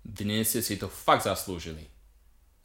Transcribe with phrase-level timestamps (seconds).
[0.00, 1.86] Dnes ste si to fakt zaslúžili.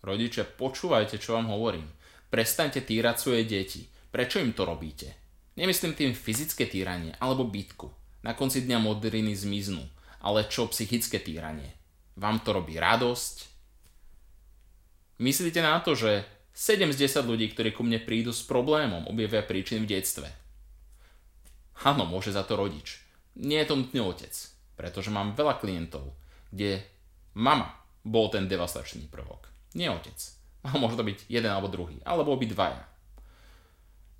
[0.05, 1.89] Rodičia, počúvajte, čo vám hovorím.
[2.31, 3.89] Prestaňte týrať svoje deti.
[4.13, 5.11] Prečo im to robíte?
[5.55, 7.87] Nemyslím tým fyzické týranie alebo bytku.
[8.23, 9.83] Na konci dňa modriny zmiznú.
[10.25, 11.69] Ale čo psychické týranie?
[12.17, 13.35] Vám to robí radosť?
[15.19, 19.43] Myslíte na to, že 7 z 10 ľudí, ktorí ku mne prídu s problémom, objavia
[19.43, 20.27] príčiny v detstve.
[21.83, 23.03] Áno, môže za to rodič.
[23.35, 24.31] Nie je to nutný otec,
[24.79, 26.15] pretože mám veľa klientov,
[26.55, 26.79] kde
[27.35, 29.51] mama bol ten devastačný prvok.
[29.75, 30.15] Nie otec.
[30.65, 32.81] A môže byť jeden alebo druhý, alebo dvaja.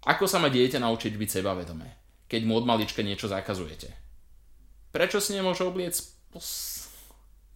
[0.05, 1.89] Ako sa má dieťa naučiť byť sebavedomé,
[2.29, 3.89] keď mu od malička niečo zakazujete?
[4.93, 5.97] Prečo si nemôže obliec
[6.29, 6.85] pos...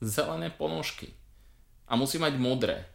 [0.02, 1.14] zelené ponožky?
[1.86, 2.90] A musí mať modré.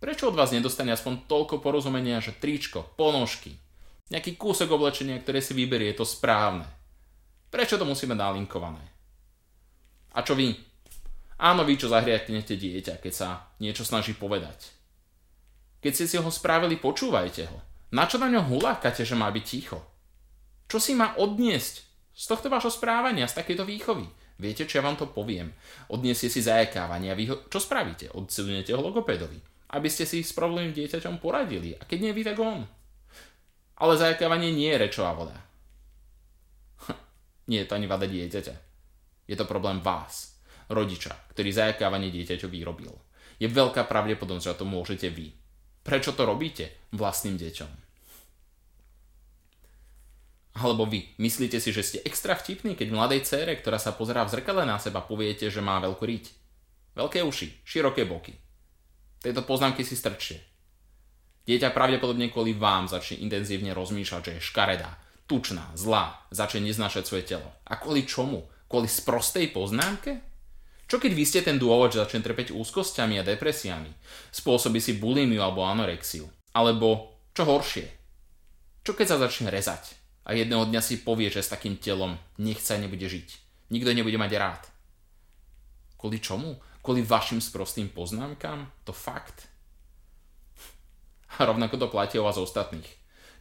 [0.00, 3.54] Prečo od vás nedostane aspoň toľko porozumenia, že tričko, ponožky,
[4.08, 6.64] nejaký kúsok oblečenia, ktoré si vyberie, je to správne?
[7.52, 8.80] Prečo to musíme nalinkované?
[10.16, 10.71] A čo vy?
[11.42, 14.70] Áno, vy, čo zahriatnete dieťa, keď sa niečo snaží povedať.
[15.82, 17.58] Keď ste si ho spravili, počúvajte ho.
[17.90, 19.82] Na čo na ňo hulákate, že má byť ticho?
[20.70, 21.82] Čo si má odniesť
[22.14, 24.06] z tohto vášho správania, z takejto výchovy?
[24.38, 25.50] Viete, čo ja vám to poviem?
[25.90, 28.14] Odniesie si zajakávanie a vy ho, čo spravíte?
[28.14, 29.42] Odsunete ho logopédovi,
[29.74, 31.74] aby ste si s problémom dieťaťom poradili.
[31.74, 32.62] A keď nie vy, tak on.
[33.82, 35.36] Ale zajakávanie nie je rečová voda.
[37.50, 38.54] nie je to ani vada dieťaťa.
[39.26, 42.92] Je to problém vás, rodiča, ktorý zajakávanie dieťaťu vyrobil.
[43.42, 45.34] Je veľká pravdepodobnosť, že to môžete vy.
[45.82, 47.70] Prečo to robíte vlastným deťom?
[50.62, 54.36] Alebo vy myslíte si, že ste extra vtipní, keď mladej cére, ktorá sa pozerá v
[54.36, 56.24] zrkadle na seba, poviete, že má veľkú riť.
[56.92, 58.36] Veľké uši, široké boky.
[59.24, 60.44] Tieto poznámky si strčte.
[61.48, 67.24] Dieťa pravdepodobne kvôli vám začne intenzívne rozmýšľať, že je škaredá, tučná, zlá, začne neznášať svoje
[67.26, 67.48] telo.
[67.66, 68.46] A kvôli čomu?
[68.68, 70.31] Kvôli sprostej poznámke?
[70.86, 73.88] Čo keď vy ste ten dôvod, že začne trpeť úzkosťami a depresiami?
[74.34, 76.28] Spôsobí si bulimiu alebo anorexiu?
[76.52, 77.86] Alebo čo horšie?
[78.82, 79.96] Čo keď sa začne rezať
[80.26, 83.28] a jedného dňa si povie, že s takým telom nechce nebude žiť?
[83.72, 84.62] Nikto nebude mať rád.
[85.96, 86.60] Kvôli čomu?
[86.82, 88.68] Kvôli vašim sprostým poznámkam?
[88.84, 89.48] To fakt?
[91.38, 92.90] A rovnako to platí o vás ostatných.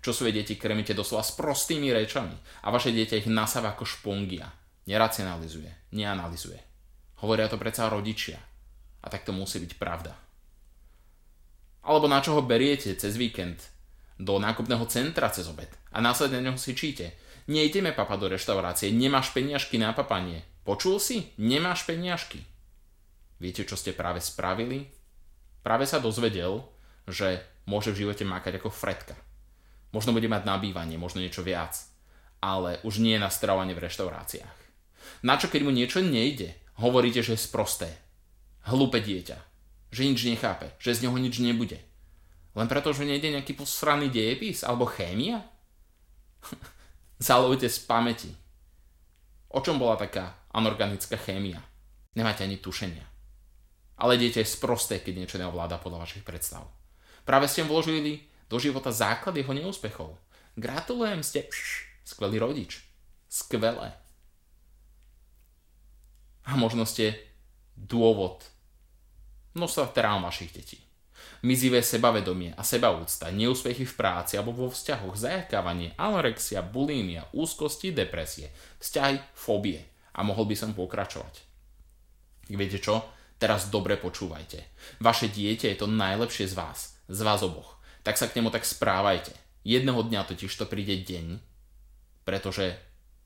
[0.02, 2.34] Čo svoje deti krmíte doslova s prostými rečami
[2.66, 4.50] a vaše dieťa ich nasáva ako špongia.
[4.90, 6.71] Neracionalizuje, neanalizuje.
[7.22, 8.42] Hovoria to predsa rodičia.
[9.02, 10.14] A tak to musí byť pravda.
[11.82, 13.58] Alebo na čo ho beriete cez víkend
[14.22, 17.18] do nákupného centra cez obed a následne neho si číte.
[17.50, 20.46] Nejdeme papa do reštaurácie, nemáš peniažky na papanie.
[20.62, 21.34] Počul si?
[21.42, 22.46] Nemáš peniažky.
[23.42, 24.86] Viete, čo ste práve spravili?
[25.66, 26.62] Práve sa dozvedel,
[27.10, 29.18] že môže v živote makať ako fretka.
[29.90, 31.74] Možno bude mať nabývanie, možno niečo viac,
[32.46, 34.60] ale už nie na stravovanie v reštauráciách.
[35.26, 36.61] Na čo, keď mu niečo nejde?
[36.80, 37.90] Hovoríte, že je sprosté.
[38.70, 39.38] Hlúpe dieťa.
[39.92, 40.72] Že nič nechápe.
[40.78, 41.82] Že z neho nič nebude.
[42.52, 45.44] Len preto, že nejde nejaký posraný dejepis alebo chémia?
[47.20, 48.32] Zalovte z pamäti.
[49.52, 51.60] O čom bola taká anorganická chémia?
[52.16, 53.04] Nemáte ani tušenia.
[54.02, 56.66] Ale dieťa je sprosté, keď niečo neovláda podľa vašich predstav.
[57.24, 60.18] Práve ste vložili do života základ jeho neúspechov.
[60.58, 61.48] Gratulujem, ste
[62.04, 62.84] skvelý rodič.
[63.32, 64.01] Skvelé
[66.46, 67.18] a možno ste
[67.78, 68.46] dôvod
[69.54, 70.80] množstva trám vašich detí.
[71.42, 78.54] Mizivé sebavedomie a sebaúcta, neúspechy v práci alebo vo vzťahoch, zajakávanie, anorexia, bulímia, úzkosti, depresie,
[78.78, 79.82] vzťahy, fóbie.
[80.14, 81.42] A mohol by som pokračovať.
[82.52, 83.02] Viete čo?
[83.42, 84.62] Teraz dobre počúvajte.
[85.02, 87.82] Vaše dieťa je to najlepšie z vás, z vás oboch.
[88.06, 89.34] Tak sa k nemu tak správajte.
[89.66, 91.42] Jedného dňa totiž to príde deň,
[92.22, 92.78] pretože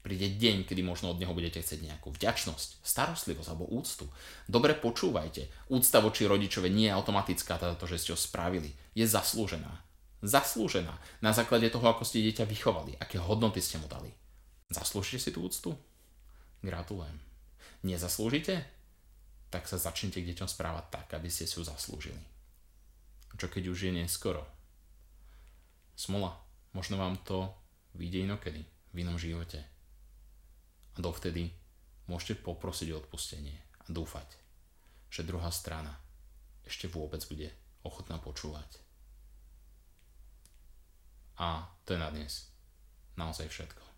[0.05, 4.05] príde deň, kedy možno od neho budete chcieť nejakú vďačnosť, starostlivosť alebo úctu.
[4.45, 5.49] Dobre počúvajte.
[5.73, 8.69] Úcta voči rodičove nie je automatická, teda to, že ste ho spravili.
[8.93, 9.81] Je zaslúžená.
[10.21, 10.93] Zaslúžená.
[11.25, 14.13] Na základe toho, ako ste dieťa vychovali, aké hodnoty ste mu dali.
[14.69, 15.73] Zaslúžite si tú úctu?
[16.61, 17.17] Gratulujem.
[17.81, 18.61] Nezaslúžite?
[19.49, 22.21] Tak sa začnite k deťom správať tak, aby ste si ju zaslúžili.
[23.41, 24.45] Čo keď už je neskoro?
[25.97, 26.37] Smola.
[26.77, 27.49] Možno vám to
[27.97, 28.61] vyjde inokedy,
[28.93, 29.74] v inom živote.
[30.95, 31.51] A dovtedy
[32.07, 34.27] môžete poprosiť o odpustenie a dúfať,
[35.11, 35.91] že druhá strana
[36.65, 37.51] ešte vôbec bude
[37.85, 38.81] ochotná počúvať.
[41.37, 42.47] A to je na dnes
[43.19, 43.94] naozaj všetko.